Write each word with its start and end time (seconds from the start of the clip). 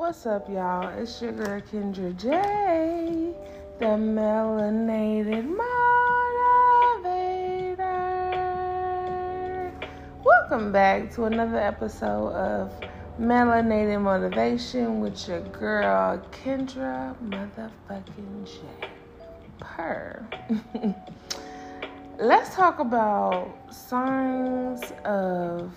What's 0.00 0.24
up, 0.24 0.48
y'all? 0.48 0.88
It's 0.98 1.20
your 1.20 1.32
girl 1.32 1.60
Kendra 1.60 2.16
J, 2.16 3.34
the 3.78 3.84
melanated 3.84 5.46
motivator. 7.04 7.76
Welcome 10.24 10.72
back 10.72 11.12
to 11.16 11.24
another 11.24 11.58
episode 11.58 12.32
of 12.32 12.72
Melanated 13.20 14.00
Motivation 14.00 15.00
with 15.00 15.28
your 15.28 15.40
girl 15.40 16.24
Kendra 16.32 17.14
motherfucking 17.22 18.46
J. 18.46 18.62
Per. 19.58 20.26
Let's 22.18 22.54
talk 22.54 22.78
about 22.78 23.52
signs 23.70 24.94
of 25.04 25.70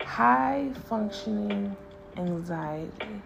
high 0.00 0.70
functioning 0.88 1.76
anxiety 2.16 3.20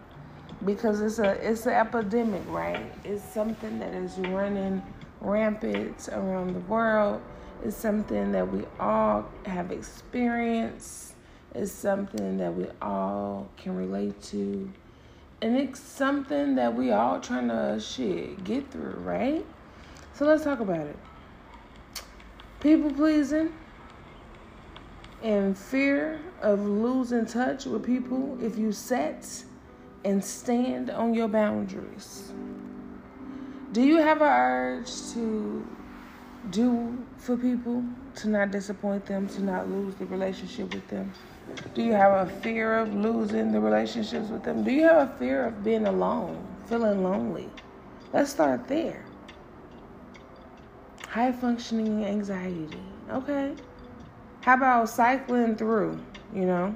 because 0.65 1.01
it's 1.01 1.19
a 1.19 1.33
it's 1.49 1.67
an 1.67 1.73
epidemic, 1.73 2.43
right? 2.49 2.93
It's 3.05 3.25
something 3.25 3.79
that 3.81 3.95
is 3.95 4.19
running 4.19 4.83
rampant 5.21 6.09
around 6.13 6.55
the 6.55 6.61
world. 6.61 7.21
It's 7.65 7.77
something 7.77 8.33
that 8.33 8.51
we 8.51 8.65
all 8.81 9.29
have 9.47 9.71
experienced. 9.71 11.15
It's 11.55 11.71
something 11.71 12.39
that 12.39 12.55
we 12.55 12.67
all 12.81 13.49
can 13.57 13.77
relate 13.77 14.21
to. 14.25 14.71
And 15.43 15.57
it's 15.57 15.81
something 15.81 16.55
that 16.57 16.75
we 16.75 16.93
all 16.93 17.21
trying 17.21 17.49
to 17.49 17.79
shit 17.81 18.43
get 18.45 18.71
through, 18.71 18.95
right? 19.03 19.45
So 20.15 20.25
let's 20.25 20.45
talk 20.45 20.61
about 20.61 20.87
it. 20.87 20.97
People 22.61 22.93
pleasing 22.93 23.53
and 25.23 25.57
fear 25.57 26.21
of 26.41 26.61
losing 26.61 27.27
touch 27.27 27.65
with 27.65 27.85
people 27.85 28.39
if 28.43 28.57
you 28.57 28.73
set 28.73 29.45
and 30.05 30.25
stand 30.25 30.91
on 30.91 31.15
your 31.15 31.29
boundaries. 31.29 32.33
Do 33.73 33.83
you 33.83 33.99
have 33.99 34.21
an 34.21 34.29
urge 34.29 34.91
to 35.15 35.67
do 36.51 36.99
for 37.17 37.37
people, 37.37 37.85
to 38.17 38.29
not 38.29 38.51
disappoint 38.51 39.07
them, 39.07 39.29
to 39.29 39.43
not 39.43 39.69
lose 39.69 39.95
the 39.95 40.07
relationship 40.07 40.75
with 40.75 40.87
them? 40.89 41.13
Do 41.75 41.83
you 41.83 41.93
have 41.93 42.29
a 42.29 42.31
fear 42.41 42.79
of 42.79 42.95
losing 42.95 43.53
the 43.53 43.61
relationships 43.61 44.29
with 44.29 44.43
them? 44.43 44.65
Do 44.65 44.73
you 44.73 44.83
have 44.83 45.09
a 45.09 45.19
fear 45.19 45.47
of 45.47 45.65
being 45.65 45.87
alone, 45.87 46.45
feeling 46.67 47.03
lonely? 47.03 47.49
Let's 48.13 48.31
start 48.31 48.69
there. 48.69 49.05
High 51.09 51.33
functioning 51.33 52.05
anxiety. 52.05 52.83
Okay. 53.11 53.55
How 54.43 54.55
about 54.55 54.89
cycling 54.89 55.57
through, 55.57 56.01
you 56.35 56.47
know? 56.47 56.75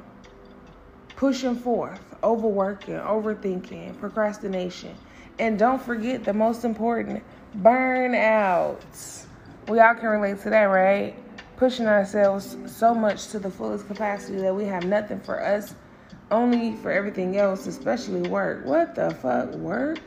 Pushing 1.17 1.56
forth, 1.56 2.00
overworking, 2.22 2.97
overthinking, 2.97 3.98
procrastination. 3.98 4.95
And 5.39 5.59
don't 5.59 5.81
forget 5.81 6.25
the 6.25 6.33
most 6.33 6.64
important 6.64 7.22
burnout. 7.62 9.25
We 9.69 9.81
all 9.81 9.94
can 9.94 10.09
relate 10.09 10.41
to 10.42 10.50
that, 10.50 10.64
right? 10.64 11.14
Pushing 11.56 11.87
ourselves 11.87 12.56
so 12.67 12.94
much 12.94 13.28
to 13.28 13.39
the 13.39 13.50
fullest 13.50 13.87
capacity 13.87 14.39
that 14.39 14.55
we 14.55 14.67
have 14.67 14.84
nothing 14.84 15.20
for 15.20 15.42
us, 15.42 15.75
only 16.31 16.77
for 16.77 16.91
everything 16.91 17.39
else, 17.39 17.67
especially 17.67 18.28
work. 18.28 18.64
What 18.67 18.94
the 18.94 19.11
fuck, 19.11 19.55
work? 19.55 19.98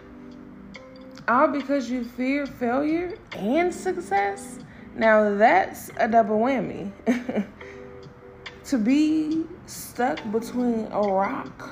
All 1.28 1.48
because 1.48 1.90
you 1.90 2.04
fear 2.04 2.46
failure 2.46 3.18
and 3.34 3.74
success? 3.74 4.60
Now 4.96 5.36
that's 5.36 5.90
a 5.98 6.08
double 6.08 6.40
whammy. 6.40 6.92
to 8.70 8.78
be 8.78 9.46
stuck 9.66 10.20
between 10.32 10.88
a 10.92 11.02
rock 11.02 11.72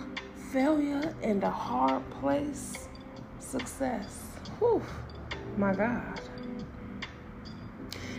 failure 0.51 1.13
and 1.21 1.43
a 1.43 1.49
hard 1.49 2.01
place, 2.09 2.89
success. 3.37 4.23
Whew, 4.57 4.81
my 5.57 5.75
God. 5.75 6.19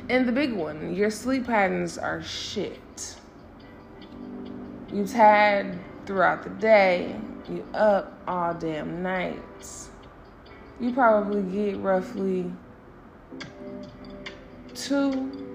And 0.09 0.29
the 0.29 0.31
big 0.31 0.53
one, 0.53 0.95
your 0.95 1.11
sleep 1.11 1.47
patterns 1.47 1.99
are 1.99 2.23
shit. 2.23 3.17
You 4.93 5.05
tired 5.09 5.77
throughout 6.07 6.45
the 6.45 6.51
day, 6.51 7.17
you 7.51 7.67
up 7.75 8.23
all 8.29 8.55
damn 8.55 9.03
nights. 9.03 9.89
You 10.79 10.93
probably 10.93 11.43
get 11.43 11.79
roughly 11.81 12.53
two 14.73 15.48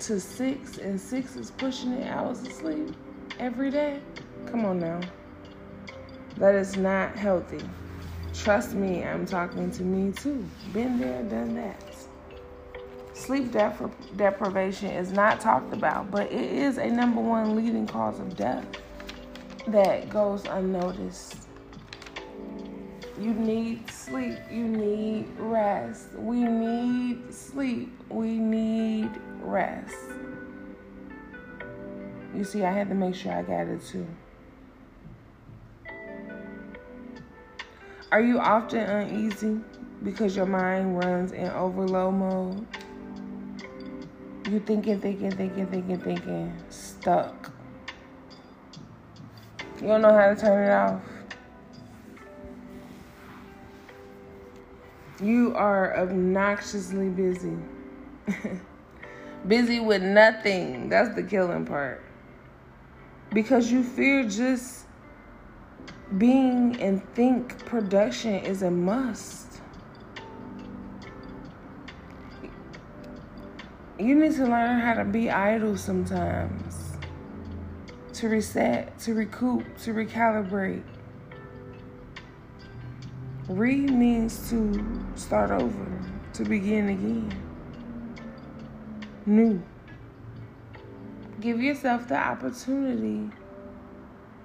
to 0.00 0.20
six, 0.20 0.78
and 0.78 1.00
six 1.00 1.36
is 1.36 1.50
pushing 1.50 1.92
it 1.92 2.06
hours 2.06 2.40
of 2.42 2.52
sleep 2.52 2.94
every 3.38 3.70
day. 3.70 4.00
Come 4.46 4.64
on 4.64 4.78
now. 4.78 5.00
That 6.36 6.54
is 6.54 6.76
not 6.76 7.16
healthy. 7.16 7.60
Trust 8.32 8.74
me, 8.74 9.02
I'm 9.02 9.26
talking 9.26 9.70
to 9.72 9.82
me 9.82 10.12
too. 10.12 10.46
Been 10.72 10.98
there, 10.98 11.22
done 11.24 11.54
that. 11.56 11.82
Sleep 13.14 13.50
depri- 13.50 14.16
deprivation 14.16 14.90
is 14.90 15.10
not 15.10 15.40
talked 15.40 15.72
about, 15.72 16.10
but 16.10 16.30
it 16.30 16.52
is 16.52 16.78
a 16.78 16.86
number 16.86 17.20
one 17.20 17.56
leading 17.56 17.86
cause 17.86 18.20
of 18.20 18.36
death 18.36 18.64
that 19.66 20.08
goes 20.08 20.44
unnoticed. 20.46 21.47
You 23.20 23.34
need 23.34 23.90
sleep. 23.90 24.38
You 24.48 24.64
need 24.64 25.26
rest. 25.38 26.12
We 26.14 26.40
need 26.40 27.34
sleep. 27.34 27.92
We 28.08 28.38
need 28.38 29.10
rest. 29.40 29.96
You 32.34 32.44
see, 32.44 32.64
I 32.64 32.70
had 32.70 32.88
to 32.90 32.94
make 32.94 33.16
sure 33.16 33.32
I 33.32 33.42
got 33.42 33.66
it 33.66 33.84
too. 33.84 34.06
Are 38.12 38.20
you 38.20 38.38
often 38.38 38.78
uneasy 38.78 39.60
because 40.04 40.36
your 40.36 40.46
mind 40.46 41.02
runs 41.04 41.32
in 41.32 41.48
overload 41.48 42.14
mode? 42.14 42.66
You 44.48 44.60
thinking, 44.60 45.00
thinking, 45.00 45.32
thinking, 45.32 45.66
thinking, 45.66 45.98
thinking, 45.98 46.52
stuck. 46.70 47.52
You 49.80 49.88
don't 49.88 50.02
know 50.02 50.12
how 50.12 50.32
to 50.32 50.36
turn 50.36 50.68
it 50.68 50.72
off. 50.72 51.17
You 55.20 55.52
are 55.56 55.96
obnoxiously 55.96 57.08
busy. 57.08 57.56
busy 59.48 59.80
with 59.80 60.02
nothing. 60.02 60.88
That's 60.88 61.14
the 61.16 61.24
killing 61.24 61.66
part. 61.66 62.04
Because 63.32 63.70
you 63.70 63.82
fear 63.82 64.28
just 64.28 64.86
being 66.16 66.80
and 66.80 67.02
think 67.14 67.64
production 67.66 68.34
is 68.34 68.62
a 68.62 68.70
must. 68.70 69.60
You 73.98 74.14
need 74.14 74.36
to 74.36 74.44
learn 74.44 74.80
how 74.80 74.94
to 74.94 75.04
be 75.04 75.30
idle 75.30 75.76
sometimes. 75.76 76.76
To 78.14 78.28
reset, 78.28 78.96
to 79.00 79.14
recoup, 79.14 79.64
to 79.78 79.92
recalibrate. 79.92 80.84
Re 83.48 83.76
means 83.76 84.50
to 84.50 84.84
start 85.14 85.50
over, 85.50 86.02
to 86.34 86.44
begin 86.44 86.90
again. 86.90 87.42
New. 89.24 89.62
Give 91.40 91.62
yourself 91.62 92.08
the 92.08 92.16
opportunity 92.16 93.30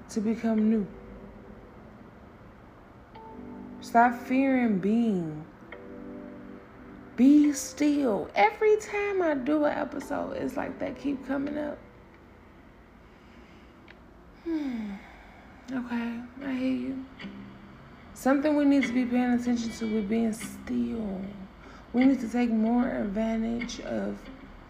to 0.09 0.21
become 0.21 0.69
new. 0.69 0.87
Stop 3.81 4.15
fearing 4.21 4.79
being. 4.79 5.43
Be 7.17 7.51
still. 7.51 8.29
Every 8.35 8.77
time 8.77 9.21
I 9.21 9.33
do 9.33 9.65
an 9.65 9.77
episode, 9.77 10.37
it's 10.37 10.55
like 10.55 10.79
that 10.79 10.97
keep 10.97 11.27
coming 11.27 11.57
up. 11.57 11.77
Hmm. 14.45 14.93
Okay, 15.73 16.19
I 16.45 16.53
hear 16.53 16.73
you. 16.73 17.05
Something 18.13 18.55
we 18.55 18.65
need 18.65 18.83
to 18.83 18.93
be 18.93 19.05
paying 19.05 19.33
attention 19.33 19.71
to 19.71 19.93
with 19.93 20.07
being 20.07 20.33
still. 20.33 21.21
We 21.93 22.05
need 22.05 22.19
to 22.21 22.29
take 22.29 22.49
more 22.49 22.87
advantage 22.87 23.79
of 23.81 24.17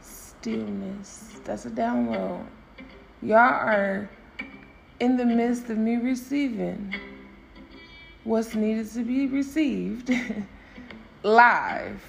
stillness. 0.01 1.39
That's 1.43 1.65
a 1.65 1.69
download. 1.69 2.45
Y'all 3.21 3.37
are 3.37 4.09
in 4.99 5.17
the 5.17 5.25
midst 5.25 5.69
of 5.69 5.77
me 5.77 5.97
receiving 5.97 6.93
what's 8.23 8.55
needed 8.55 8.89
to 8.91 9.03
be 9.03 9.27
received 9.27 10.11
live. 11.23 12.01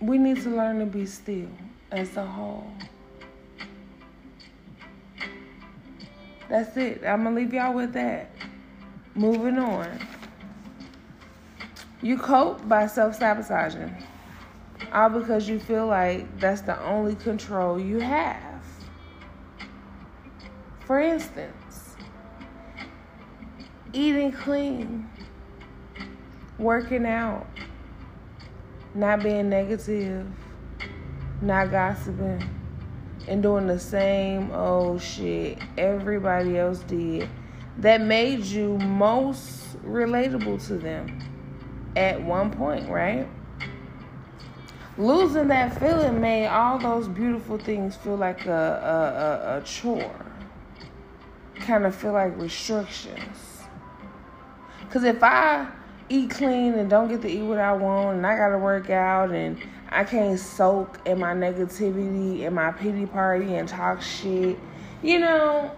We 0.00 0.18
need 0.18 0.42
to 0.42 0.50
learn 0.50 0.78
to 0.80 0.86
be 0.86 1.06
still 1.06 1.48
as 1.90 2.16
a 2.16 2.24
whole. 2.24 2.70
That's 6.48 6.76
it. 6.76 7.02
I'm 7.06 7.22
going 7.22 7.34
to 7.34 7.40
leave 7.40 7.54
y'all 7.54 7.72
with 7.72 7.92
that. 7.94 8.30
Moving 9.14 9.58
on. 9.58 9.98
You 12.00 12.16
cope 12.16 12.66
by 12.66 12.86
self 12.86 13.16
sabotaging, 13.16 13.94
all 14.92 15.10
because 15.10 15.48
you 15.48 15.60
feel 15.60 15.86
like 15.86 16.40
that's 16.40 16.62
the 16.62 16.82
only 16.82 17.14
control 17.14 17.78
you 17.78 18.00
have. 18.00 18.64
For 20.86 20.98
instance, 20.98 21.94
eating 23.92 24.32
clean, 24.32 25.08
working 26.58 27.04
out, 27.04 27.46
not 28.94 29.22
being 29.22 29.50
negative, 29.50 30.26
not 31.42 31.70
gossiping, 31.70 32.42
and 33.28 33.42
doing 33.42 33.66
the 33.66 33.78
same 33.78 34.50
old 34.52 35.02
shit 35.02 35.58
everybody 35.76 36.58
else 36.58 36.80
did 36.80 37.28
that 37.78 38.00
made 38.00 38.44
you 38.44 38.78
most 38.78 39.82
relatable 39.82 40.64
to 40.66 40.74
them 40.74 41.18
at 41.96 42.22
one 42.22 42.50
point, 42.50 42.88
right? 42.88 43.26
Losing 44.98 45.48
that 45.48 45.78
feeling 45.78 46.20
made 46.20 46.46
all 46.46 46.78
those 46.78 47.08
beautiful 47.08 47.58
things 47.58 47.96
feel 47.96 48.16
like 48.16 48.46
a, 48.46 48.50
a, 48.50 49.54
a, 49.54 49.58
a 49.58 49.62
chore. 49.62 50.26
Kind 51.56 51.86
of 51.86 51.94
feel 51.94 52.12
like 52.12 52.36
restrictions. 52.36 53.62
Because 54.80 55.04
if 55.04 55.22
I 55.22 55.66
eat 56.10 56.30
clean 56.30 56.74
and 56.74 56.90
don't 56.90 57.08
get 57.08 57.22
to 57.22 57.28
eat 57.28 57.42
what 57.42 57.58
I 57.58 57.72
want 57.72 58.18
and 58.18 58.26
I 58.26 58.36
got 58.36 58.50
to 58.50 58.58
work 58.58 58.90
out 58.90 59.30
and 59.30 59.58
I 59.88 60.04
can't 60.04 60.38
soak 60.38 60.98
in 61.06 61.18
my 61.18 61.32
negativity 61.32 62.44
and 62.46 62.54
my 62.54 62.72
pity 62.72 63.06
party 63.06 63.54
and 63.54 63.66
talk 63.66 64.02
shit, 64.02 64.58
you 65.02 65.18
know, 65.18 65.74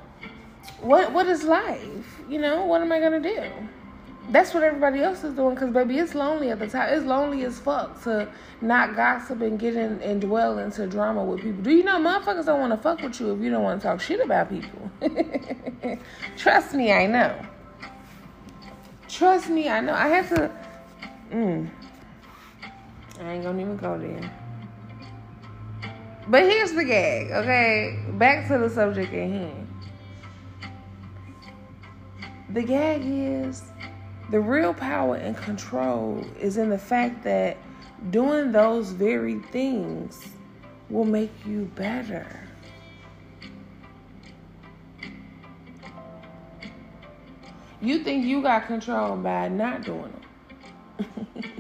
what 0.84 1.12
what 1.12 1.26
is 1.26 1.44
life? 1.44 2.20
You 2.28 2.40
know, 2.40 2.64
what 2.66 2.82
am 2.82 2.92
I 2.92 3.00
to 3.00 3.20
do? 3.20 3.42
That's 4.30 4.54
what 4.54 4.62
everybody 4.62 5.00
else 5.00 5.22
is 5.22 5.34
doing 5.34 5.54
because, 5.54 5.70
baby, 5.70 5.98
it's 5.98 6.14
lonely 6.14 6.50
at 6.50 6.58
the 6.58 6.66
time. 6.66 6.94
It's 6.94 7.04
lonely 7.04 7.44
as 7.44 7.58
fuck 7.58 8.02
to 8.04 8.26
not 8.62 8.96
gossip 8.96 9.42
and 9.42 9.58
get 9.58 9.76
in 9.76 10.00
and 10.00 10.20
dwell 10.20 10.58
into 10.58 10.86
drama 10.86 11.22
with 11.22 11.42
people. 11.42 11.62
Do 11.62 11.70
you 11.70 11.84
know 11.84 11.98
motherfuckers 11.98 12.46
don't 12.46 12.60
want 12.60 12.72
to 12.72 12.78
fuck 12.78 13.02
with 13.02 13.20
you 13.20 13.34
if 13.34 13.40
you 13.40 13.50
don't 13.50 13.62
want 13.62 13.82
to 13.82 13.86
talk 13.86 14.00
shit 14.00 14.20
about 14.20 14.48
people? 14.48 14.90
Trust 16.38 16.74
me, 16.74 16.90
I 16.90 17.06
know. 17.06 17.38
Trust 19.08 19.50
me, 19.50 19.68
I 19.68 19.80
know. 19.80 19.92
I 19.92 20.08
have 20.08 20.28
to. 20.30 20.50
Mm, 21.30 21.68
I 23.20 23.32
ain't 23.32 23.44
gonna 23.44 23.60
even 23.60 23.76
go 23.76 23.98
there. 23.98 24.40
But 26.26 26.44
here's 26.44 26.72
the 26.72 26.84
gag, 26.84 27.30
okay? 27.30 28.02
Back 28.12 28.48
to 28.48 28.56
the 28.56 28.70
subject 28.70 29.12
at 29.12 29.28
hand. 29.28 29.63
The 32.50 32.62
gag 32.62 33.02
is 33.04 33.62
the 34.30 34.40
real 34.40 34.74
power 34.74 35.16
and 35.16 35.36
control 35.36 36.24
is 36.38 36.56
in 36.56 36.70
the 36.70 36.78
fact 36.78 37.24
that 37.24 37.56
doing 38.10 38.52
those 38.52 38.90
very 38.90 39.38
things 39.50 40.28
will 40.90 41.04
make 41.04 41.32
you 41.46 41.70
better. 41.74 42.26
You 47.80 48.02
think 48.02 48.24
you 48.24 48.42
got 48.42 48.66
control 48.66 49.16
by 49.16 49.48
not 49.48 49.82
doing 49.82 50.12
them. 50.98 51.26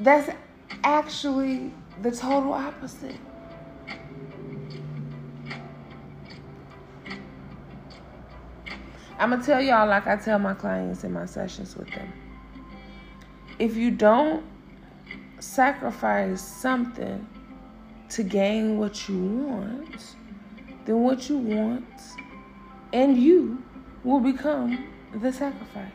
That's 0.00 0.30
actually 0.82 1.72
the 2.00 2.10
total 2.10 2.52
opposite. 2.52 3.16
I'm 9.22 9.30
gonna 9.30 9.40
tell 9.40 9.62
y'all 9.62 9.86
like 9.86 10.08
I 10.08 10.16
tell 10.16 10.40
my 10.40 10.52
clients 10.52 11.04
in 11.04 11.12
my 11.12 11.26
sessions 11.26 11.76
with 11.76 11.88
them. 11.90 12.12
If 13.60 13.76
you 13.76 13.92
don't 13.92 14.44
sacrifice 15.38 16.40
something 16.40 17.24
to 18.08 18.22
gain 18.24 18.78
what 18.78 19.08
you 19.08 19.22
want, 19.22 20.16
then 20.86 21.04
what 21.04 21.28
you 21.30 21.38
want 21.38 21.84
and 22.92 23.16
you 23.16 23.62
will 24.02 24.18
become 24.18 24.88
the 25.14 25.32
sacrifice. 25.32 25.86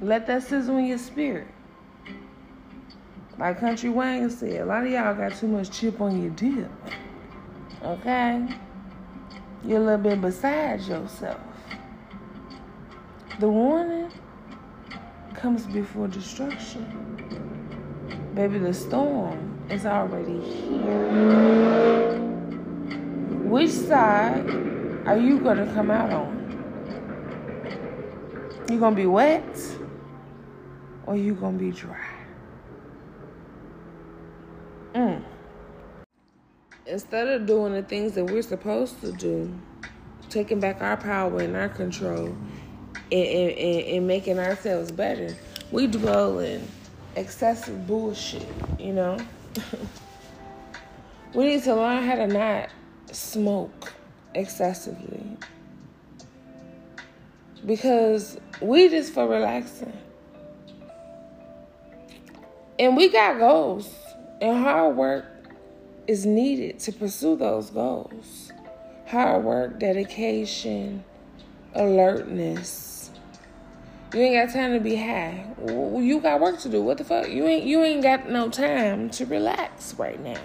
Let 0.00 0.28
that 0.28 0.44
sizzle 0.44 0.76
in 0.76 0.86
your 0.86 0.98
spirit. 0.98 1.48
Like 3.38 3.58
Country 3.58 3.90
Wayne 3.90 4.30
said, 4.30 4.60
a 4.60 4.64
lot 4.64 4.86
of 4.86 4.92
y'all 4.92 5.16
got 5.16 5.34
too 5.34 5.48
much 5.48 5.76
chip 5.76 6.00
on 6.00 6.22
your 6.22 6.30
dip. 6.30 6.70
Okay? 7.84 8.46
You're 9.64 9.78
a 9.78 9.84
little 9.84 9.98
bit 9.98 10.20
beside 10.20 10.80
yourself. 10.82 11.40
The 13.40 13.48
warning 13.48 14.10
comes 15.34 15.66
before 15.66 16.06
destruction. 16.06 16.86
Baby, 18.34 18.58
the 18.58 18.72
storm 18.72 19.60
is 19.68 19.84
already 19.84 20.40
here. 20.40 22.18
Which 23.44 23.70
side 23.70 24.48
are 25.06 25.18
you 25.18 25.40
going 25.40 25.58
to 25.58 25.66
come 25.74 25.90
out 25.90 26.12
on? 26.12 26.38
You 28.70 28.78
going 28.78 28.94
to 28.94 29.00
be 29.00 29.06
wet 29.06 29.58
or 31.06 31.16
you 31.16 31.34
going 31.34 31.58
to 31.58 31.64
be 31.64 31.72
dry? 31.72 32.08
Mm 34.94 35.24
instead 36.92 37.26
of 37.26 37.46
doing 37.46 37.72
the 37.72 37.82
things 37.82 38.12
that 38.12 38.24
we're 38.26 38.42
supposed 38.42 39.00
to 39.00 39.10
do, 39.12 39.52
taking 40.28 40.60
back 40.60 40.82
our 40.82 40.96
power 40.96 41.40
and 41.40 41.56
our 41.56 41.70
control 41.70 42.26
and, 43.10 43.12
and, 43.12 43.84
and 43.86 44.06
making 44.06 44.38
ourselves 44.38 44.92
better, 44.92 45.34
we 45.70 45.86
dwell 45.86 46.38
in 46.38 46.62
excessive 47.16 47.86
bullshit, 47.86 48.46
you 48.78 48.92
know? 48.92 49.16
we 51.34 51.46
need 51.46 51.62
to 51.62 51.74
learn 51.74 52.02
how 52.02 52.14
to 52.14 52.26
not 52.26 52.68
smoke 53.10 53.94
excessively. 54.34 55.38
Because 57.64 58.38
weed 58.60 58.92
is 58.92 59.08
for 59.08 59.26
relaxing. 59.26 59.96
And 62.78 62.96
we 62.96 63.08
got 63.08 63.38
goals 63.38 63.88
and 64.42 64.58
hard 64.58 64.96
work 64.96 65.31
is 66.12 66.26
needed 66.26 66.78
to 66.78 66.92
pursue 66.92 67.34
those 67.36 67.70
goals. 67.70 68.52
Hard 69.08 69.44
work, 69.44 69.80
dedication, 69.80 71.02
alertness. 71.74 73.10
You 74.12 74.20
ain't 74.20 74.46
got 74.46 74.52
time 74.52 74.74
to 74.74 74.80
be 74.80 74.94
high. 74.94 75.46
You 75.66 76.20
got 76.22 76.38
work 76.38 76.60
to 76.60 76.68
do. 76.68 76.82
What 76.82 76.98
the 76.98 77.04
fuck? 77.04 77.30
You 77.30 77.46
ain't 77.46 77.64
you 77.64 77.82
ain't 77.82 78.02
got 78.02 78.28
no 78.28 78.50
time 78.50 79.08
to 79.10 79.24
relax 79.24 79.94
right 79.94 80.22
now. 80.22 80.42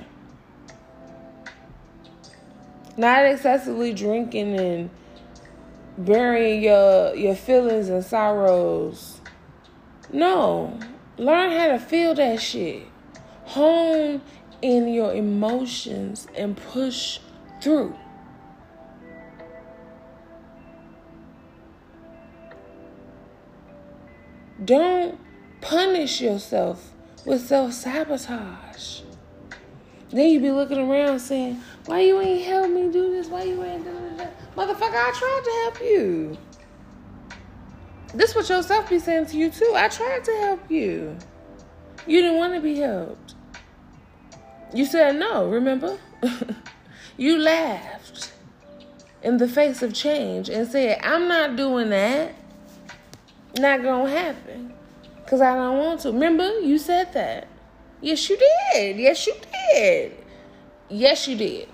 Not 2.95 3.25
excessively 3.25 3.93
drinking 3.93 4.57
and 4.57 4.89
burying 5.97 6.63
your 6.63 7.13
your 7.13 7.35
feelings 7.35 7.89
and 7.89 8.05
sorrows. 8.05 9.19
No. 10.13 10.79
Learn 11.17 11.51
how 11.51 11.67
to 11.67 11.79
feel 11.79 12.15
that 12.15 12.41
shit. 12.41 12.83
Hone 13.47 14.21
in 14.61 14.87
your 14.87 15.13
emotions 15.13 16.27
and 16.35 16.57
push 16.57 17.19
through. 17.61 17.95
Don't 24.63 25.19
punish 25.61 26.19
yourself 26.19 26.91
with 27.25 27.41
self 27.45 27.73
sabotage. 27.73 29.01
Then 30.09 30.29
you 30.29 30.39
be 30.39 30.51
looking 30.51 30.77
around 30.77 31.19
saying, 31.19 31.61
Why 31.85 32.01
you 32.01 32.19
ain't 32.19 32.45
help 32.45 32.71
me 32.71 32.89
do 32.89 33.11
this? 33.11 33.27
Why 33.27 33.43
you 33.43 33.63
ain't 33.63 33.83
doing 33.83 34.17
that? 34.17 34.33
Motherfucker, 34.55 34.95
I 34.95 35.11
tried 35.11 35.41
to 35.43 35.51
help 35.63 35.81
you. 35.81 36.37
This 38.13 38.33
what 38.33 38.49
yourself 38.49 38.89
be 38.89 38.99
saying 38.99 39.27
to 39.27 39.37
you 39.37 39.49
too. 39.49 39.73
I 39.75 39.89
tried 39.89 40.23
to 40.23 40.31
help 40.37 40.71
you. 40.71 41.17
You 42.07 42.21
didn't 42.21 42.37
want 42.37 42.55
to 42.55 42.61
be 42.61 42.77
helped. 42.77 43.35
You 44.73 44.85
said 44.85 45.15
no, 45.15 45.49
remember? 45.49 45.97
you 47.17 47.37
laughed 47.37 48.33
in 49.23 49.37
the 49.37 49.47
face 49.47 49.81
of 49.81 49.93
change 49.93 50.49
and 50.49 50.67
said, 50.67 50.99
I'm 51.03 51.27
not 51.27 51.55
doing 51.55 51.89
that. 51.89 52.33
Not 53.57 53.81
gonna 53.81 54.09
happen. 54.09 54.73
Because 55.15 55.41
I 55.41 55.55
don't 55.55 55.77
want 55.77 56.01
to. 56.01 56.11
Remember, 56.11 56.59
you 56.59 56.77
said 56.77 57.13
that. 57.13 57.47
Yes, 58.01 58.29
you 58.29 58.37
did. 58.37 58.97
Yes, 58.97 59.25
you 59.25 59.33
did. 59.73 60.17
Yes, 60.89 61.27
you 61.27 61.35
did. 61.35 61.69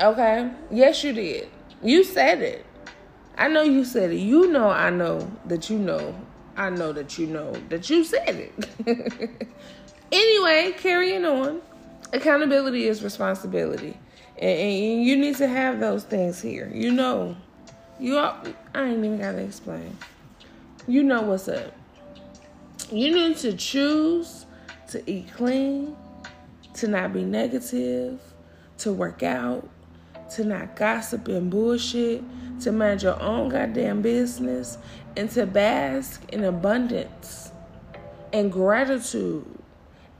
Okay? 0.00 0.50
Yes, 0.70 1.04
you 1.04 1.12
did. 1.12 1.48
You 1.82 2.02
said 2.02 2.40
it. 2.40 2.66
I 3.36 3.48
know 3.48 3.62
you 3.62 3.84
said 3.84 4.10
it. 4.10 4.16
You 4.16 4.50
know 4.50 4.68
I 4.70 4.90
know 4.90 5.30
that 5.46 5.70
you 5.70 5.78
know. 5.78 6.14
I 6.56 6.70
know 6.70 6.92
that 6.92 7.18
you 7.18 7.26
know 7.26 7.52
that 7.68 7.88
you 7.88 8.04
said 8.04 8.50
it. 8.86 9.48
Anyway, 10.12 10.72
carrying 10.78 11.24
on. 11.24 11.62
Accountability 12.12 12.86
is 12.86 13.02
responsibility. 13.02 13.96
And, 14.38 14.58
and, 14.58 15.04
you 15.04 15.16
need 15.16 15.36
to 15.36 15.48
have 15.48 15.80
those 15.80 16.04
things 16.04 16.40
here. 16.40 16.70
You 16.72 16.92
know. 16.92 17.36
You 17.98 18.18
are, 18.18 18.40
I 18.74 18.84
ain't 18.84 18.98
even 18.98 19.18
gotta 19.18 19.38
explain. 19.38 19.96
You 20.86 21.02
know 21.02 21.22
what's 21.22 21.48
up. 21.48 21.72
You 22.90 23.14
need 23.14 23.36
to 23.38 23.52
choose 23.54 24.44
to 24.88 25.08
eat 25.10 25.32
clean 25.32 25.96
to 26.74 26.88
not 26.88 27.12
be 27.12 27.22
negative, 27.22 28.20
to 28.78 28.92
work 28.92 29.22
out, 29.22 29.68
to 30.34 30.44
not 30.44 30.76
gossip 30.76 31.28
and 31.28 31.50
bullshit, 31.50 32.22
to 32.60 32.72
mind 32.72 33.02
your 33.02 33.20
own 33.20 33.48
goddamn 33.50 34.02
business, 34.02 34.78
and 35.16 35.30
to 35.30 35.46
bask 35.46 36.22
in 36.32 36.44
abundance 36.44 37.52
and 38.32 38.50
gratitude 38.50 39.46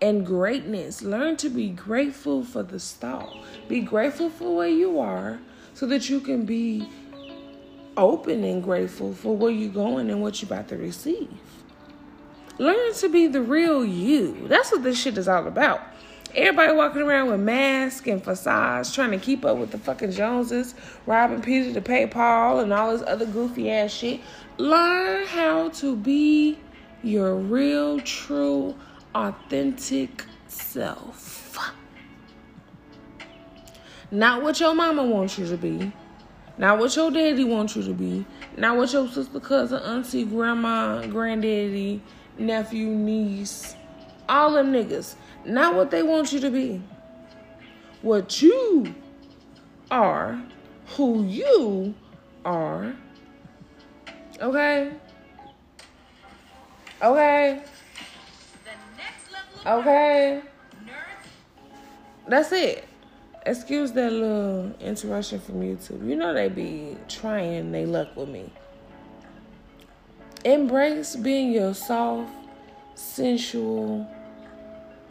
and 0.03 0.27
greatness. 0.27 1.01
Learn 1.01 1.37
to 1.37 1.49
be 1.49 1.69
grateful 1.71 2.45
for 2.45 2.63
the 2.65 2.81
start. 2.81 3.31
Be 3.69 3.81
grateful 3.81 4.29
for 4.29 4.57
where 4.57 4.69
you 4.69 4.99
are 4.99 5.39
so 5.73 5.87
that 5.87 6.11
you 6.11 6.21
can 6.21 6.45
be 6.45 6.89
open 7.97 8.43
and 8.43 8.63
grateful 8.63 9.15
for 9.15 9.37
where 9.37 9.53
you're 9.53 9.73
going 9.73 10.11
and 10.11 10.21
what 10.21 10.43
you're 10.43 10.53
about 10.53 10.69
to 10.69 10.77
receive. 10.77 11.31
Learn 12.59 12.93
to 12.95 13.09
be 13.09 13.29
the 13.29 13.41
real 13.41 13.85
you. 13.85 14.49
That's 14.49 14.73
what 14.73 14.83
this 14.83 15.01
shit 15.01 15.17
is 15.17 15.29
all 15.29 15.47
about. 15.47 15.81
Everybody 16.35 16.73
walking 16.73 17.03
around 17.03 17.31
with 17.31 17.41
masks 17.41 18.07
and 18.07 18.23
facades 18.23 18.93
trying 18.95 19.11
to 19.11 19.19
keep 19.19 19.45
up 19.45 19.59
with 19.59 19.71
the 19.71 19.79
fucking 19.79 20.13
Joneses, 20.13 20.75
robbing 21.07 21.43
Peter 21.43 21.73
to 21.75 21.81
pay 21.81 22.07
Paul, 22.07 22.61
and 22.61 22.73
all 22.73 22.93
this 22.97 23.07
other 23.07 23.27
goofy 23.27 23.71
ass 23.71 23.93
shit. 23.93 24.21
Learn 24.57 25.27
how 25.27 25.69
to 25.71 25.95
be 25.95 26.59
your 27.03 27.35
real, 27.37 28.01
true, 28.01 28.75
authentic 29.14 30.25
self. 30.49 31.73
Not 34.11 34.42
what 34.42 34.61
your 34.61 34.75
mama 34.75 35.04
wants 35.04 35.38
you 35.38 35.47
to 35.47 35.57
be. 35.57 35.92
Not 36.59 36.78
what 36.78 36.95
your 36.95 37.11
daddy 37.11 37.45
wants 37.45 37.76
you 37.76 37.83
to 37.85 37.95
be. 37.95 38.26
Not 38.57 38.76
what 38.76 38.92
your 38.92 39.09
sister, 39.09 39.40
cousin, 39.40 39.83
auntie, 39.83 40.25
grandma, 40.25 41.07
granddaddy, 41.07 42.02
nephew, 42.38 42.88
niece, 42.88 43.75
all 44.28 44.52
them 44.52 44.73
niggas. 44.73 45.14
Not 45.47 45.75
what 45.75 45.90
they 45.90 46.02
want 46.02 46.33
you 46.33 46.40
to 46.40 46.50
be. 46.50 46.83
What 48.02 48.42
you 48.42 48.95
are, 49.90 50.42
who 50.88 51.25
you 51.25 51.95
are. 52.45 52.95
Okay? 54.40 54.92
Okay? 57.02 57.62
Okay? 59.66 60.42
That's 62.26 62.52
it. 62.52 62.85
Excuse 63.45 63.92
that 63.92 64.12
little 64.12 64.73
interruption 64.81 65.40
from 65.40 65.61
YouTube. 65.61 66.07
You 66.07 66.16
know 66.16 66.33
they 66.33 66.49
be 66.49 66.97
trying 67.09 67.73
they 67.73 67.87
luck 67.87 68.16
with 68.16 68.28
me. 68.28 68.52
Embrace 70.45 71.16
being 71.16 71.52
your 71.52 71.75
soft, 71.75 72.33
sensual, 72.95 74.09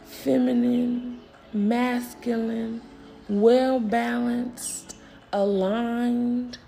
feminine, 0.04 1.20
masculine, 1.52 2.80
well 3.28 3.80
balanced, 3.80 4.96
aligned 5.32 6.58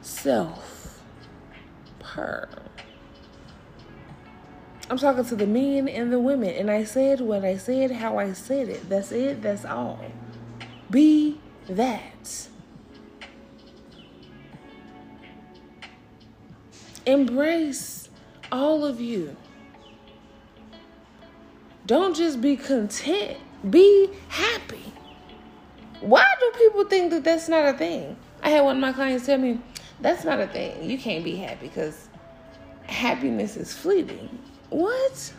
self. 0.00 1.02
Per. 2.00 2.48
I'm 4.90 4.98
talking 4.98 5.24
to 5.24 5.36
the 5.36 5.46
men 5.46 5.88
and 5.88 6.12
the 6.12 6.18
women, 6.18 6.50
and 6.50 6.70
I 6.70 6.84
said 6.84 7.20
what 7.20 7.44
I 7.44 7.56
said, 7.56 7.90
how 7.90 8.18
I 8.18 8.32
said 8.32 8.68
it. 8.68 8.88
That's 8.88 9.12
it, 9.12 9.40
that's 9.40 9.64
all. 9.64 10.04
Be 10.90 11.40
that. 11.68 12.48
Embrace 17.06 18.10
all 18.52 18.84
of 18.84 19.00
you. 19.00 19.36
Don't 21.86 22.14
just 22.14 22.40
be 22.40 22.56
content, 22.56 23.38
be 23.68 24.10
happy. 24.28 24.92
Why 26.00 26.24
do 26.40 26.52
people 26.58 26.84
think 26.84 27.10
that 27.10 27.24
that's 27.24 27.48
not 27.48 27.66
a 27.66 27.76
thing? 27.76 28.16
I 28.42 28.50
had 28.50 28.62
one 28.62 28.76
of 28.76 28.80
my 28.80 28.92
clients 28.92 29.24
tell 29.26 29.38
me, 29.38 29.60
that's 30.00 30.24
not 30.24 30.40
a 30.40 30.46
thing. 30.46 30.88
You 30.88 30.98
can't 30.98 31.24
be 31.24 31.36
happy 31.36 31.68
because 31.68 32.08
happiness 32.86 33.56
is 33.56 33.72
fleeting. 33.72 34.38
What? 34.74 35.32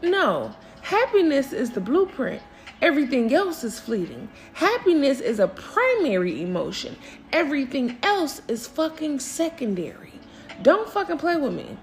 No, 0.00 0.54
happiness 0.82 1.52
is 1.52 1.72
the 1.72 1.80
blueprint. 1.80 2.40
Everything 2.80 3.34
else 3.34 3.64
is 3.64 3.80
fleeting. 3.80 4.28
Happiness 4.52 5.18
is 5.18 5.40
a 5.40 5.48
primary 5.48 6.40
emotion. 6.40 6.94
Everything 7.32 7.98
else 8.04 8.42
is 8.46 8.68
fucking 8.68 9.18
secondary. 9.18 10.12
Don't 10.62 10.88
fucking 10.88 11.18
play 11.18 11.36
with 11.36 11.52
me. 11.52 11.76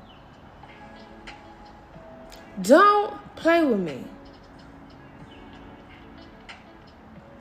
Don't 2.62 3.19
play 3.36 3.65
with 3.65 3.81
me. 3.81 4.05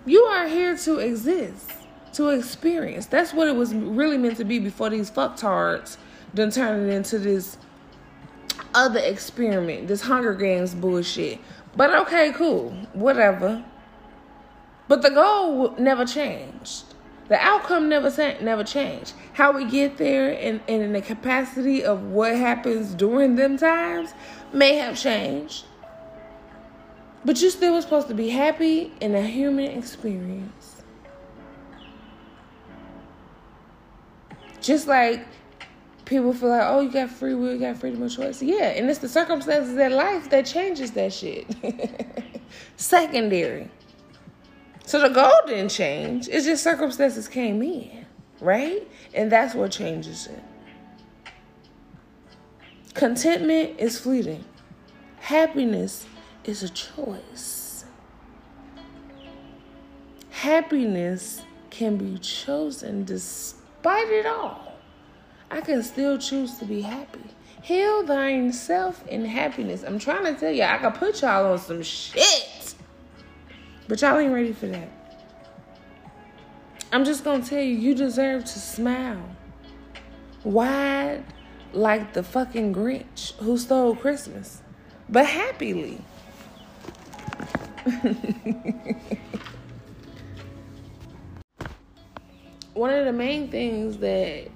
You 0.04 0.22
are 0.22 0.48
here 0.48 0.76
to 0.76 0.98
exist, 0.98 1.70
to 2.14 2.30
experience. 2.30 3.06
That's 3.06 3.32
what 3.32 3.46
it 3.46 3.54
was 3.54 3.72
really 3.72 4.18
meant 4.18 4.38
to 4.38 4.44
be 4.44 4.58
before 4.58 4.90
these 4.90 5.08
fucktards 5.08 5.98
done 6.36 6.50
turn 6.50 6.88
it 6.88 6.92
into 6.92 7.18
this 7.18 7.58
other 8.74 9.00
experiment, 9.00 9.88
this 9.88 10.02
Hunger 10.02 10.34
Games 10.34 10.74
bullshit. 10.74 11.40
But 11.74 11.94
okay, 11.94 12.32
cool, 12.32 12.70
whatever. 12.92 13.64
But 14.88 15.02
the 15.02 15.10
goal 15.10 15.74
never 15.78 16.04
changed. 16.04 16.84
The 17.28 17.36
outcome 17.38 17.88
never 17.88 18.10
never 18.40 18.62
changed. 18.62 19.14
How 19.32 19.50
we 19.50 19.64
get 19.64 19.96
there 19.96 20.30
and, 20.30 20.60
and 20.68 20.82
in 20.82 20.92
the 20.92 21.02
capacity 21.02 21.82
of 21.82 22.04
what 22.04 22.36
happens 22.36 22.94
during 22.94 23.34
them 23.34 23.56
times 23.56 24.14
may 24.52 24.76
have 24.76 24.96
changed. 24.96 25.64
But 27.24 27.42
you 27.42 27.50
still 27.50 27.74
were 27.74 27.82
supposed 27.82 28.06
to 28.08 28.14
be 28.14 28.28
happy 28.28 28.92
in 29.00 29.16
a 29.16 29.22
human 29.22 29.66
experience. 29.76 30.82
Just 34.60 34.86
like 34.86 35.26
people 36.06 36.32
feel 36.32 36.48
like, 36.48 36.62
oh, 36.64 36.80
you 36.80 36.90
got 36.90 37.10
free 37.10 37.34
will, 37.34 37.52
you 37.52 37.58
got 37.58 37.76
freedom 37.76 38.02
of 38.02 38.10
choice. 38.10 38.40
Yeah, 38.40 38.68
and 38.68 38.88
it's 38.88 39.00
the 39.00 39.08
circumstances 39.08 39.76
of 39.76 39.92
life 39.92 40.30
that 40.30 40.46
changes 40.46 40.92
that 40.92 41.12
shit. 41.12 41.46
Secondary. 42.76 43.68
So 44.86 45.00
the 45.00 45.08
goal 45.08 45.32
didn't 45.46 45.70
change. 45.70 46.28
It's 46.28 46.46
just 46.46 46.62
circumstances 46.62 47.28
came 47.28 47.60
in, 47.62 48.06
right? 48.40 48.88
And 49.12 49.30
that's 49.30 49.54
what 49.54 49.72
changes 49.72 50.28
it. 50.28 50.42
Contentment 52.94 53.78
is 53.78 53.98
fleeting. 53.98 54.44
Happiness 55.18 56.06
is 56.44 56.62
a 56.62 56.68
choice. 56.68 57.84
Happiness 60.30 61.42
can 61.70 61.96
be 61.96 62.16
chosen 62.18 63.04
despite 63.04 64.08
it 64.08 64.24
all. 64.24 64.65
I 65.50 65.60
can 65.60 65.82
still 65.82 66.18
choose 66.18 66.58
to 66.58 66.64
be 66.64 66.80
happy. 66.82 67.20
Heal 67.62 68.02
thine 68.04 68.52
self 68.52 69.06
in 69.08 69.24
happiness. 69.24 69.82
I'm 69.82 69.98
trying 69.98 70.24
to 70.24 70.38
tell 70.38 70.52
you, 70.52 70.62
I 70.62 70.78
can 70.78 70.92
put 70.92 71.22
y'all 71.22 71.52
on 71.52 71.58
some 71.58 71.82
shit. 71.82 72.74
But 73.88 74.00
y'all 74.02 74.18
ain't 74.18 74.32
ready 74.32 74.52
for 74.52 74.66
that. 74.66 74.88
I'm 76.92 77.04
just 77.04 77.24
gonna 77.24 77.44
tell 77.44 77.60
you, 77.60 77.76
you 77.76 77.94
deserve 77.94 78.44
to 78.44 78.58
smile. 78.58 79.28
Wide 80.44 81.24
like 81.72 82.12
the 82.12 82.22
fucking 82.22 82.72
Grinch 82.74 83.32
who 83.38 83.58
stole 83.58 83.96
Christmas. 83.96 84.62
But 85.08 85.26
happily. 85.26 86.00
One 92.74 92.92
of 92.92 93.04
the 93.04 93.12
main 93.12 93.48
things 93.48 93.98
that 93.98 94.48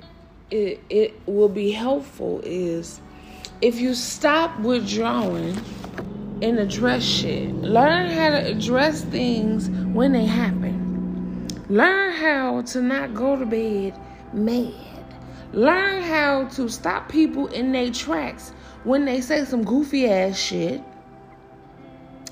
it, 0.51 0.81
it 0.91 1.21
will 1.27 1.49
be 1.49 1.71
helpful 1.71 2.41
is 2.45 3.01
if 3.61 3.79
you 3.81 3.95
stop 3.95 4.59
withdrawing 4.61 5.57
and 6.43 6.59
address 6.59 7.03
shit. 7.03 7.55
Learn 7.57 8.11
how 8.11 8.31
to 8.31 8.47
address 8.47 9.03
things 9.03 9.69
when 9.95 10.13
they 10.13 10.25
happen. 10.25 11.47
Learn 11.69 12.13
how 12.13 12.63
to 12.63 12.81
not 12.81 13.15
go 13.15 13.37
to 13.37 13.47
bed 13.47 13.99
mad. 14.33 14.75
Learn 15.53 16.03
how 16.03 16.45
to 16.49 16.69
stop 16.69 17.09
people 17.09 17.49
in 17.49 17.73
their 17.73 17.91
tracks 17.91 18.53
when 18.85 19.05
they 19.05 19.21
say 19.21 19.45
some 19.45 19.65
goofy 19.65 20.09
ass 20.09 20.39
shit. 20.39 20.83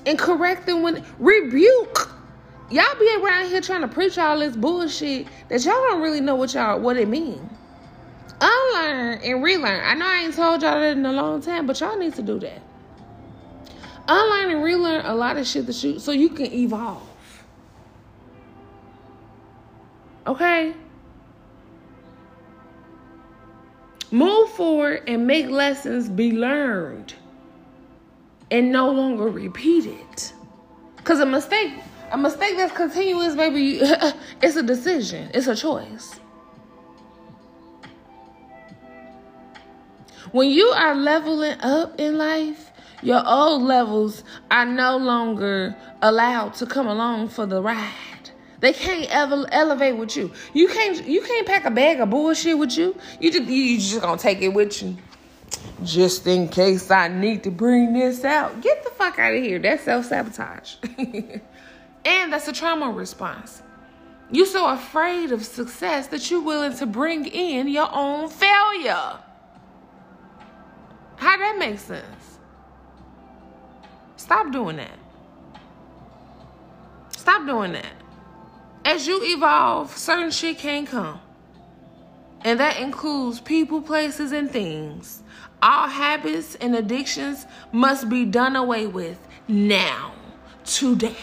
And 0.05 0.17
correct 0.17 0.65
them 0.65 0.81
when 0.81 1.03
rebuke. 1.19 2.15
Y'all 2.71 2.99
be 2.99 3.15
around 3.21 3.47
here 3.49 3.61
trying 3.61 3.81
to 3.81 3.87
preach 3.87 4.17
all 4.17 4.39
this 4.39 4.55
bullshit 4.55 5.27
that 5.49 5.63
y'all 5.65 5.73
don't 5.73 6.01
really 6.01 6.21
know 6.21 6.35
what 6.35 6.53
y'all 6.53 6.79
what 6.79 6.97
it 6.97 7.07
means 7.07 7.58
unlearn 8.41 9.19
and 9.23 9.43
relearn. 9.43 9.81
I 9.85 9.95
know 9.95 10.07
I 10.07 10.15
ain't 10.25 10.35
told 10.35 10.61
y'all 10.63 10.79
that 10.79 10.97
in 10.97 11.05
a 11.05 11.13
long 11.13 11.41
time, 11.41 11.67
but 11.67 11.79
y'all 11.79 11.97
need 11.97 12.15
to 12.15 12.23
do 12.23 12.39
that. 12.39 12.61
Unlearn 14.07 14.51
and 14.51 14.63
relearn 14.63 15.05
a 15.05 15.15
lot 15.15 15.37
of 15.37 15.47
shit 15.47 15.65
to 15.67 15.73
shoot 15.73 16.01
so 16.01 16.11
you 16.11 16.29
can 16.29 16.47
evolve. 16.53 17.03
Okay? 20.27 20.73
Move 24.11 24.49
forward 24.51 25.03
and 25.07 25.27
make 25.27 25.47
lessons 25.49 26.09
be 26.09 26.31
learned. 26.33 27.15
and 28.51 28.71
no 28.71 28.91
longer 28.91 29.25
repeat 29.29 29.85
it. 29.85 30.33
Cause 31.03 31.19
a 31.19 31.25
mistake, 31.25 31.73
a 32.11 32.17
mistake 32.17 32.57
that's 32.57 32.73
continuous, 32.73 33.35
baby, 33.35 33.79
it's 34.41 34.55
a 34.55 34.63
decision. 34.63 35.29
It's 35.33 35.47
a 35.47 35.55
choice. 35.55 36.18
When 40.31 40.49
you 40.49 40.67
are 40.67 40.93
leveling 40.93 41.59
up 41.61 41.99
in 41.99 42.17
life, 42.17 42.71
your 43.01 43.23
old 43.25 43.63
levels 43.63 44.23
are 44.51 44.65
no 44.65 44.97
longer 44.97 45.75
allowed 46.01 46.53
to 46.55 46.65
come 46.67 46.87
along 46.87 47.29
for 47.29 47.47
the 47.47 47.61
ride. 47.61 48.29
They 48.59 48.73
can't 48.73 49.09
ever 49.09 49.47
elevate 49.51 49.97
with 49.97 50.15
you. 50.17 50.31
You 50.53 50.67
can't 50.67 51.03
you 51.07 51.21
can't 51.21 51.47
pack 51.47 51.65
a 51.65 51.71
bag 51.71 51.99
of 51.99 52.09
bullshit 52.09 52.57
with 52.57 52.77
you. 52.77 52.95
You 53.19 53.31
just 53.31 53.49
you 53.49 53.77
just 53.77 54.01
gonna 54.01 54.17
take 54.17 54.41
it 54.41 54.49
with 54.49 54.83
you. 54.83 54.97
Just 55.83 56.27
in 56.27 56.47
case 56.49 56.91
I 56.91 57.07
need 57.07 57.43
to 57.43 57.51
bring 57.51 57.93
this 57.93 58.23
out. 58.23 58.61
Get 58.61 58.83
the 58.83 58.91
fuck 58.91 59.17
out 59.17 59.33
of 59.33 59.41
here. 59.41 59.59
That's 59.59 59.83
self-sabotage. 59.83 60.75
and 62.05 62.33
that's 62.33 62.47
a 62.47 62.53
trauma 62.53 62.91
response. 62.91 63.63
You're 64.29 64.45
so 64.45 64.67
afraid 64.67 65.31
of 65.31 65.43
success 65.43 66.07
that 66.07 66.29
you're 66.29 66.41
willing 66.41 66.75
to 66.77 66.85
bring 66.85 67.25
in 67.25 67.67
your 67.67 67.89
own 67.91 68.29
failure. 68.29 69.19
How 71.19 71.37
that 71.37 71.57
makes 71.59 71.83
sense? 71.83 72.39
Stop 74.15 74.53
doing 74.53 74.77
that. 74.77 74.97
Stop 77.11 77.45
doing 77.45 77.73
that. 77.73 77.93
As 78.85 79.05
you 79.05 79.19
evolve, 79.21 79.95
certain 79.97 80.31
shit 80.31 80.57
can't 80.57 80.87
come. 80.87 81.19
And 82.41 82.57
that 82.61 82.79
includes 82.79 83.41
people, 83.41 83.81
places, 83.81 84.31
and 84.31 84.49
things. 84.49 85.21
All 85.61 85.89
habits 85.89 86.55
and 86.55 86.73
addictions 86.73 87.45
must 87.73 88.07
be 88.07 88.23
done 88.23 88.55
away 88.55 88.87
with 88.87 89.19
now, 89.49 90.13
today. 90.63 91.17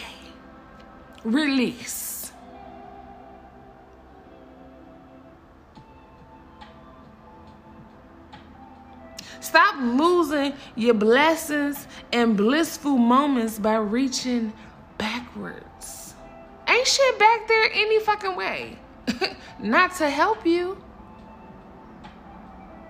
Release. 1.23 2.06
Stop 9.57 9.77
losing 9.79 10.53
your 10.75 10.93
blessings 10.93 11.87
and 12.13 12.37
blissful 12.37 12.95
moments 12.95 13.57
by 13.57 13.77
reaching 13.77 14.53
backwards. 14.99 16.13
Ain't 16.67 16.85
shit 16.85 17.17
back 17.17 17.47
there 17.47 17.71
any 17.73 17.99
fucking 18.01 18.35
way. 18.35 18.77
not 19.59 19.95
to 19.95 20.11
help 20.11 20.45
you. 20.45 20.79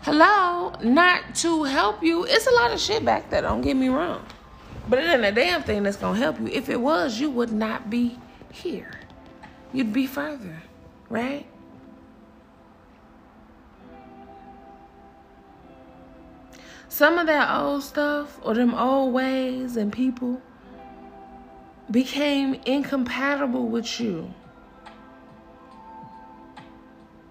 Hello, 0.02 0.74
not 0.84 1.36
to 1.36 1.64
help 1.64 2.04
you. 2.04 2.26
It's 2.26 2.48
a 2.48 2.52
lot 2.56 2.74
of 2.74 2.82
shit 2.82 3.06
back 3.06 3.30
there, 3.30 3.44
don't 3.44 3.62
get 3.62 3.78
me 3.78 3.88
wrong. 3.88 4.26
But 4.90 5.00
it 5.00 5.10
ain't 5.10 5.24
a 5.24 5.32
damn 5.32 5.64
thing 5.64 5.84
that's 5.84 5.96
gonna 5.96 6.20
help 6.20 6.38
you. 6.38 6.48
If 6.48 6.68
it 6.68 6.82
was, 6.82 7.18
you 7.18 7.30
would 7.30 7.54
not 7.54 7.90
be 7.90 8.20
here. 8.52 9.00
You'd 9.72 9.94
be 9.94 10.06
further, 10.06 10.64
right? 11.08 11.46
Some 16.98 17.20
of 17.20 17.28
that 17.28 17.56
old 17.56 17.84
stuff 17.84 18.40
or 18.42 18.56
them 18.56 18.74
old 18.74 19.14
ways 19.14 19.78
and 19.78 19.94
people 19.94 20.42
became 21.92 22.56
incompatible 22.66 23.68
with 23.68 24.00
you. 24.00 24.34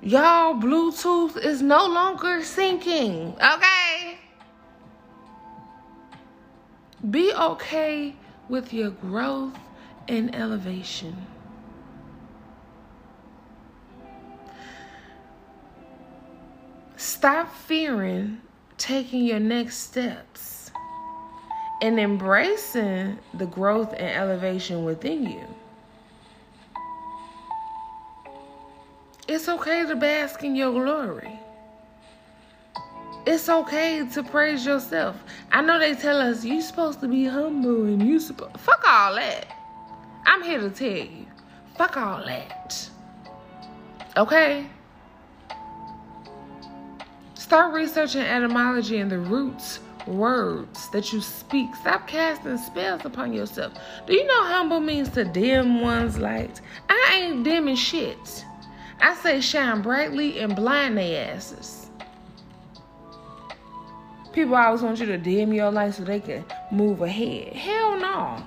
Y'all, 0.01 0.55
Bluetooth 0.55 1.37
is 1.37 1.63
no 1.63 1.85
longer 1.85 2.43
syncing, 2.43 3.35
okay? 3.43 4.19
Be 7.11 7.35
okay 7.35 8.15
with 8.49 8.73
your 8.73 8.91
growth 8.91 9.59
and 10.07 10.33
elevation. 10.33 11.27
Stop 16.95 17.53
fearing 17.53 18.41
taking 18.79 19.25
your 19.25 19.41
next 19.41 19.77
steps 19.79 20.71
and 21.83 21.99
embracing 21.99 23.19
the 23.35 23.47
growth 23.47 23.93
and 23.93 24.09
elevation 24.09 24.85
within 24.85 25.25
you. 25.25 25.47
It's 29.29 29.49
okay 29.49 29.85
to 29.87 29.97
bask 29.97 30.45
in 30.45 30.55
your 30.55 30.73
glory. 30.73 31.39
It's 33.27 33.49
okay 33.49 34.07
to 34.13 34.23
praise 34.23 34.65
yourself. 34.65 35.17
I 35.51 35.61
know 35.61 35.81
they 35.81 35.95
tell 35.95 36.19
us 36.19 36.45
you're 36.45 36.63
supposed 36.63 37.01
to 37.01 37.09
be 37.09 37.25
humble 37.25 37.85
and 37.85 38.01
you 38.01 38.21
supposed 38.21 38.59
fuck 38.61 38.85
all 38.87 39.17
that. 39.17 39.47
I'm 40.27 40.43
here 40.43 40.61
to 40.61 40.71
tell 40.71 40.89
you, 40.89 41.27
fuck 41.77 41.97
all 41.97 42.25
that. 42.25 42.89
Okay? 44.17 44.67
Start 47.47 47.75
researching 47.75 48.23
etymology 48.23 48.99
and 48.99 49.09
the 49.09 49.21
roots 49.21 49.79
words 50.09 50.89
that 50.89 51.13
you 51.13 51.21
speak. 51.21 51.73
Stop 51.77 52.09
casting 52.09 52.59
spells 52.59 53.05
upon 53.05 53.33
yourself. 53.33 53.73
Do 54.05 54.15
you 54.15 54.27
know 54.27 54.43
humble 54.47 54.81
means 54.81 55.11
to 55.11 55.25
dim 55.25 55.81
one's 55.81 56.19
light? 56.19 56.61
I 56.89 57.21
ain't 57.21 57.45
dimming 57.45 57.77
shit. 57.77 58.45
I 59.01 59.15
say 59.15 59.41
shine 59.41 59.81
brightly 59.81 60.41
and 60.41 60.57
blind 60.57 60.99
they 60.99 61.19
asses. 61.19 61.89
People 64.33 64.57
always 64.57 64.83
want 64.83 64.99
you 64.99 65.07
to 65.07 65.17
dim 65.17 65.53
your 65.53 65.71
light 65.71 65.95
so 65.95 66.03
they 66.03 66.19
can 66.19 66.45
move 66.73 67.01
ahead. 67.01 67.53
Hell 67.53 67.97
no. 68.01 68.45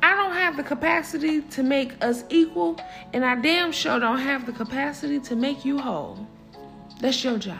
I 0.00 0.14
don't 0.14 0.34
have 0.34 0.56
the 0.56 0.62
capacity 0.62 1.40
to 1.40 1.64
make 1.64 1.92
us 2.04 2.22
equal, 2.28 2.78
and 3.12 3.24
I 3.24 3.34
damn 3.34 3.72
sure 3.72 3.98
don't 3.98 4.20
have 4.20 4.46
the 4.46 4.52
capacity 4.52 5.18
to 5.18 5.34
make 5.34 5.64
you 5.64 5.80
whole. 5.80 6.24
That's 7.00 7.22
your 7.24 7.38
job. 7.38 7.56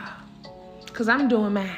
Because 0.85 1.07
I'm 1.07 1.27
doing 1.27 1.53
mine. 1.53 1.69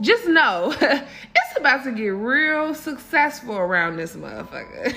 Just 0.00 0.26
know 0.28 0.72
it's 0.80 1.58
about 1.58 1.82
to 1.84 1.92
get 1.92 2.08
real 2.08 2.74
successful 2.74 3.56
around 3.56 3.96
this 3.96 4.14
motherfucker. 4.14 4.96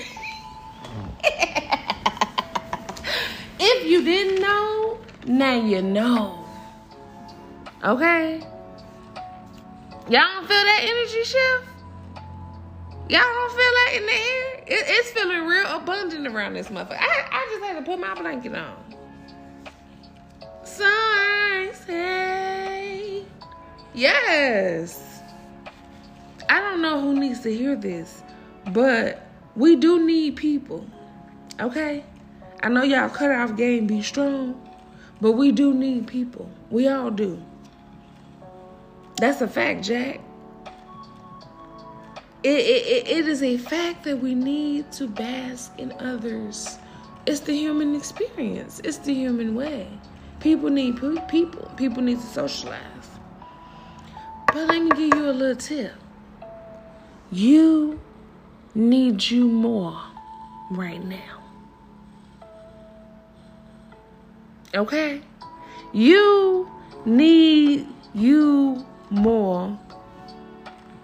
if 3.58 3.86
you 3.86 4.04
didn't 4.04 4.40
know, 4.40 4.98
now 5.26 5.54
you 5.54 5.82
know. 5.82 6.44
Okay? 7.84 8.40
Y'all 10.08 10.20
don't 10.20 10.46
feel 10.46 10.64
that 10.64 10.80
energy 10.82 11.24
shift? 11.24 11.64
Y'all 13.08 13.20
don't 13.20 13.50
feel 13.50 13.58
that 13.58 13.92
in 13.96 14.06
the 14.06 14.12
air? 14.12 14.54
It, 14.66 14.84
it's 14.88 15.10
feeling 15.10 15.44
real 15.46 15.66
abundant 15.66 16.26
around 16.28 16.54
this 16.54 16.68
motherfucker. 16.68 16.98
I, 17.00 17.28
I 17.30 17.48
just 17.50 17.64
had 17.64 17.78
to 17.78 17.90
put 17.90 17.98
my 17.98 18.14
blanket 18.14 18.54
on. 18.54 18.81
Sunset. 20.76 21.74
Yes. 23.94 25.20
I 26.48 26.60
don't 26.60 26.80
know 26.80 27.00
who 27.00 27.18
needs 27.18 27.40
to 27.40 27.54
hear 27.54 27.76
this, 27.76 28.22
but 28.72 29.26
we 29.54 29.76
do 29.76 30.04
need 30.04 30.36
people. 30.36 30.86
Okay? 31.60 32.04
I 32.62 32.68
know 32.68 32.82
y'all 32.82 33.10
cut 33.10 33.30
off 33.30 33.56
game 33.56 33.86
be 33.86 34.02
strong, 34.02 34.60
but 35.20 35.32
we 35.32 35.52
do 35.52 35.74
need 35.74 36.06
people. 36.06 36.50
We 36.70 36.88
all 36.88 37.10
do. 37.10 37.42
That's 39.16 39.42
a 39.42 39.48
fact, 39.48 39.84
Jack. 39.84 40.20
It, 42.42 42.48
it, 42.48 43.08
it 43.08 43.28
is 43.28 43.42
a 43.42 43.56
fact 43.56 44.04
that 44.04 44.18
we 44.18 44.34
need 44.34 44.90
to 44.92 45.06
bask 45.06 45.78
in 45.78 45.92
others. 46.00 46.78
It's 47.26 47.40
the 47.40 47.52
human 47.52 47.94
experience, 47.94 48.80
it's 48.82 48.98
the 48.98 49.14
human 49.14 49.54
way. 49.54 49.86
People 50.42 50.70
need 50.70 50.96
people. 51.28 51.70
People 51.76 52.02
need 52.02 52.18
to 52.20 52.26
socialize. 52.26 53.10
But 54.48 54.66
let 54.66 54.82
me 54.82 54.90
give 54.90 55.16
you 55.16 55.30
a 55.30 55.32
little 55.32 55.54
tip. 55.54 55.92
You 57.30 58.00
need 58.74 59.22
you 59.30 59.46
more 59.46 60.02
right 60.72 61.02
now. 61.04 61.44
Okay? 64.74 65.22
You 65.92 66.68
need 67.06 67.86
you 68.12 68.84
more 69.10 69.78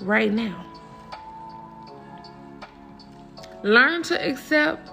right 0.01 0.33
now. 0.33 0.67
Learn 3.63 4.03
to 4.03 4.21
accept 4.21 4.91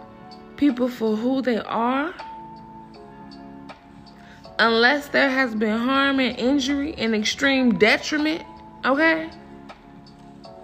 people 0.56 0.88
for 0.88 1.16
who 1.16 1.42
they 1.42 1.58
are 1.58 2.14
unless 4.60 5.08
there 5.10 5.30
has 5.30 5.54
been 5.56 5.78
harm 5.78 6.20
and 6.20 6.38
injury 6.38 6.94
and 6.98 7.14
extreme 7.16 7.78
detriment, 7.78 8.44
okay? 8.86 9.30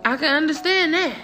I 0.04 0.18
can 0.18 0.36
understand 0.36 0.94
that. 0.94 1.18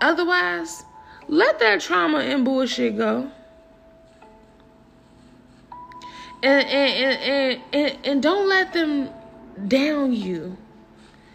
Otherwise, 0.00 0.84
let 1.28 1.58
that 1.60 1.80
trauma 1.80 2.18
and 2.18 2.44
bullshit 2.44 2.96
go. 2.96 3.30
And 6.42 6.66
and, 6.66 7.22
and, 7.22 7.62
and, 7.72 7.98
and, 8.04 8.22
don't 8.22 8.48
let 8.48 8.72
them 8.72 9.10
down 9.68 10.12
you. 10.12 10.56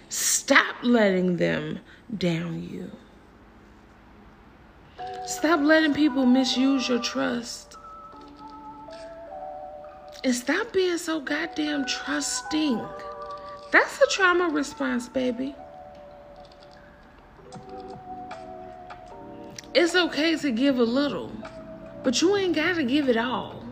Stop 0.10 0.76
letting 0.84 1.38
them 1.38 1.80
down 2.18 2.62
you. 2.62 2.92
Stop 5.26 5.62
letting 5.62 5.94
people 5.94 6.26
misuse 6.26 6.90
your 6.90 7.00
trust. 7.00 7.67
And 10.28 10.36
stop 10.36 10.74
being 10.74 10.98
so 10.98 11.22
goddamn 11.22 11.86
trusting. 11.86 12.86
That's 13.72 14.02
a 14.02 14.08
trauma 14.08 14.50
response, 14.50 15.08
baby. 15.08 15.56
It's 19.74 19.96
okay 19.96 20.36
to 20.36 20.52
give 20.52 20.80
a 20.80 20.84
little, 20.84 21.32
but 22.04 22.22
you 22.22 22.36
ain't 22.36 22.58
got 22.58 22.76
to 22.76 22.84
give 22.84 23.08
it 23.08 23.16
all. 23.16 23.64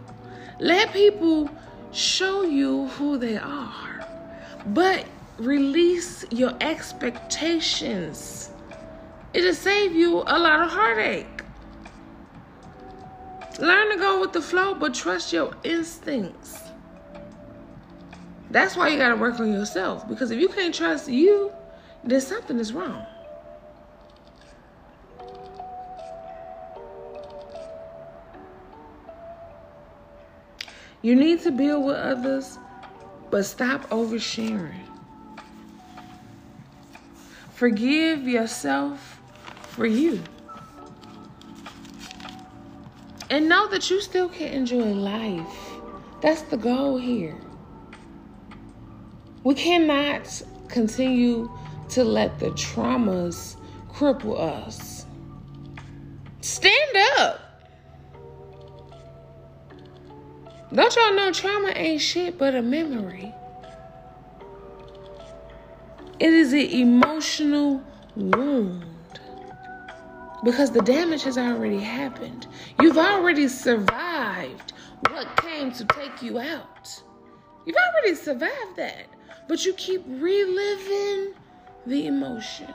Let 0.62 0.94
people 0.94 1.50
show 1.92 2.44
you 2.44 2.88
who 2.88 3.18
they 3.18 3.36
are, 3.36 4.08
but 4.68 5.04
release 5.38 6.24
your 6.32 6.54
expectations. 6.62 8.50
It'll 9.34 9.54
save 9.54 9.94
you 9.94 10.20
a 10.20 10.40
lot 10.40 10.62
of 10.62 10.72
heartache. 10.72 11.35
Learn 13.60 13.92
to 13.92 13.98
go 13.98 14.20
with 14.20 14.34
the 14.34 14.42
flow, 14.42 14.74
but 14.74 14.94
trust 14.94 15.32
your 15.32 15.56
instincts. 15.64 16.60
That's 18.52 18.76
why 18.76 18.90
you 18.90 18.98
got 18.98 19.10
to 19.10 19.16
work 19.16 19.40
on 19.40 19.52
yourself. 19.52 20.08
Because 20.08 20.32
if 20.32 20.40
you 20.40 20.50
can't 20.50 20.74
trust 20.74 21.10
you, 21.10 21.52
then 22.04 22.22
something 22.22 22.60
is 22.60 22.74
wrong. 22.74 23.06
You 31.02 31.16
need 31.16 31.42
to 31.42 31.52
build 31.52 31.86
with 31.86 31.98
others, 31.98 32.58
but 33.30 33.46
stop 33.46 33.90
oversharing. 33.90 34.74
Forgive 37.54 38.28
yourself 38.28 39.22
for 39.62 39.86
you. 39.86 40.22
And 43.30 43.50
know 43.50 43.68
that 43.70 43.90
you 43.90 44.02
still 44.02 44.30
can 44.30 44.54
enjoy 44.54 44.84
life. 44.84 45.72
That's 46.22 46.44
the 46.44 46.58
goal 46.58 46.98
here. 46.98 47.38
We 49.44 49.56
cannot 49.56 50.42
continue 50.68 51.50
to 51.90 52.04
let 52.04 52.40
the 52.40 52.52
traumas 52.52 53.58
cripple 53.90 54.40
us. 54.40 55.06
Stand 56.42 56.98
up. 57.18 57.42
Don't 60.74 60.96
y'all 60.96 61.16
know 61.16 61.32
trauma 61.32 61.72
ain't 61.76 62.02
shit 62.02 62.38
but 62.38 62.54
a 62.54 62.62
memory? 62.62 63.34
It 66.20 66.34
is 66.34 66.54
an 66.54 66.60
emotional 66.60 67.84
wound 68.16 68.95
because 70.46 70.70
the 70.70 70.82
damage 70.82 71.24
has 71.24 71.40
already 71.40 71.80
happened. 71.80 72.46
You've 72.80 73.00
already 73.00 73.48
survived 73.48 74.74
what 75.10 75.36
came 75.38 75.72
to 75.72 75.84
take 75.86 76.22
you 76.22 76.38
out. 76.38 77.02
You've 77.66 77.76
already 77.76 78.14
survived 78.14 78.76
that, 78.76 79.08
but 79.48 79.66
you 79.66 79.74
keep 79.74 80.04
reliving 80.08 81.34
the 81.88 82.06
emotion. 82.06 82.74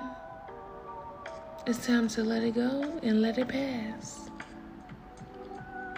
It's 1.64 1.86
time 1.86 2.08
to 2.08 2.24
let 2.24 2.42
it 2.42 2.56
go 2.56 2.98
and 3.04 3.22
let 3.22 3.38
it 3.38 3.46
pass. 3.46 4.30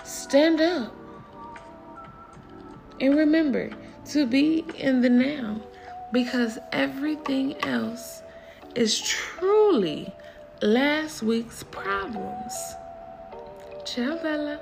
Stand 0.04 0.60
up. 0.60 0.94
And 3.00 3.16
remember 3.16 3.70
to 4.10 4.26
be 4.26 4.66
in 4.76 5.00
the 5.00 5.08
now 5.08 5.58
because 6.12 6.58
everything 6.72 7.56
else 7.64 8.22
is 8.74 9.00
truly 9.00 10.12
last 10.62 11.24
week's 11.24 11.64
problems. 11.64 12.54
Ciao, 13.84 14.16
Bella. 14.22 14.60